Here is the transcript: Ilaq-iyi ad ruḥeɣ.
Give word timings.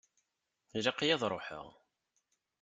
Ilaq-iyi 0.77 1.13
ad 1.15 1.23
ruḥeɣ. 1.31 1.67